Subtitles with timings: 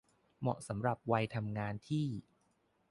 [0.39, 2.07] เหมาะสำหรับวัยทำงานที่